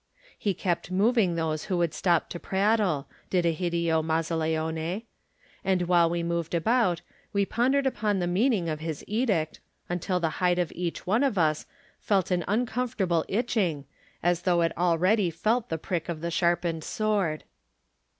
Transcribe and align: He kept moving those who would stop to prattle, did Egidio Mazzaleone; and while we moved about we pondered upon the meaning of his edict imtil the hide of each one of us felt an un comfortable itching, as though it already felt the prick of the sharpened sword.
He 0.35 0.55
kept 0.55 0.89
moving 0.89 1.35
those 1.35 1.65
who 1.65 1.77
would 1.77 1.93
stop 1.93 2.27
to 2.29 2.39
prattle, 2.39 3.07
did 3.29 3.45
Egidio 3.45 4.01
Mazzaleone; 4.01 5.03
and 5.63 5.81
while 5.83 6.09
we 6.09 6.23
moved 6.23 6.55
about 6.55 7.01
we 7.33 7.45
pondered 7.45 7.85
upon 7.85 8.17
the 8.17 8.25
meaning 8.25 8.67
of 8.67 8.79
his 8.79 9.03
edict 9.05 9.59
imtil 9.91 10.19
the 10.19 10.29
hide 10.41 10.57
of 10.57 10.71
each 10.71 11.05
one 11.05 11.21
of 11.23 11.37
us 11.37 11.67
felt 11.99 12.31
an 12.31 12.43
un 12.47 12.65
comfortable 12.65 13.25
itching, 13.27 13.85
as 14.23 14.41
though 14.41 14.63
it 14.63 14.75
already 14.75 15.29
felt 15.29 15.69
the 15.69 15.77
prick 15.77 16.09
of 16.09 16.21
the 16.21 16.31
sharpened 16.31 16.83
sword. 16.83 17.43